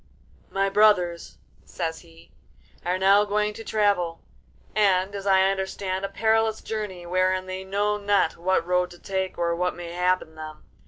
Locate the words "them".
10.33-10.63